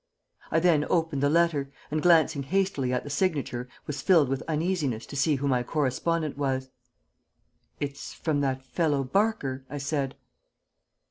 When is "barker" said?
9.03-9.63